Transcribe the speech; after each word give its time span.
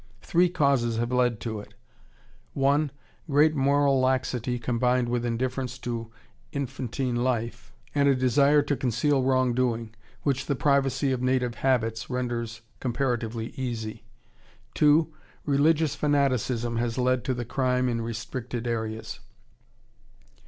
Three 0.23 0.49
causes 0.49 0.97
have 0.97 1.11
led 1.11 1.39
to 1.41 1.59
it: 1.59 1.75
1. 2.55 2.89
Great 3.29 3.53
moral 3.53 3.99
laxity, 4.01 4.57
combined 4.57 5.07
with 5.07 5.23
indifference 5.23 5.77
to 5.77 6.11
infantine 6.51 7.17
life, 7.17 7.71
and 7.93 8.09
a 8.09 8.15
desire 8.15 8.63
to 8.63 8.75
conceal 8.75 9.21
wrong 9.21 9.53
doing, 9.53 9.93
which 10.23 10.47
the 10.47 10.55
privacy 10.55 11.11
of 11.11 11.21
native 11.21 11.53
habits 11.53 12.09
renders 12.09 12.61
comparatively 12.79 13.49
easy. 13.51 14.03
2. 14.73 15.13
Religious 15.45 15.93
fanaticism 15.93 16.77
has 16.77 16.97
led 16.97 17.23
to 17.23 17.35
the 17.35 17.45
crime 17.45 17.87
in 17.87 18.01
restricted 18.01 18.65
areas.... 18.65 19.19